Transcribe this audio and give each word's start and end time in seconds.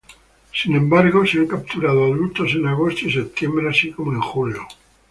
Sin 0.51 0.75
embargo, 0.75 1.27
se 1.27 1.37
han 1.37 1.45
capturado 1.45 2.03
adultos 2.05 2.53
en 2.55 2.65
agosto 2.65 3.05
y 3.05 3.11
septiembre, 3.13 3.69
así 3.69 3.91
como 3.91 4.11
en 4.13 4.19
julio. 4.21 4.63